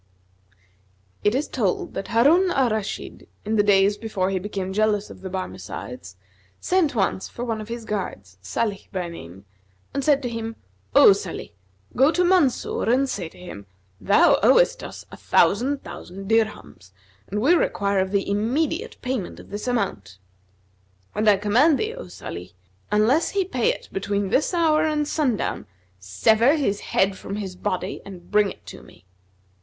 [1.23, 5.21] It is told that Harun al Rashid, in the days before he became jealous of
[5.21, 6.15] the Barmecides,
[6.59, 9.45] sent once for one of his guards, Salih by name,
[9.93, 10.55] and said to him,
[10.95, 11.51] "O Sбlih,
[11.95, 13.67] go to Mansъr[FN#246] and say to him:
[13.99, 16.89] 'Thou owest us a thousand thousand dirhams
[17.27, 20.17] and we require of thee immediate payment of this amount.'
[21.13, 22.53] And I command thee, O Salih,
[22.91, 25.67] unless he pay it between this hour and sundown,
[25.99, 29.05] sever his head from his body and bring it to me."